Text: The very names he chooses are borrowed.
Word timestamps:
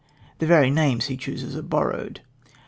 The 0.39 0.47
very 0.47 0.71
names 0.71 1.05
he 1.05 1.15
chooses 1.15 1.55
are 1.55 1.61
borrowed. 1.61 2.21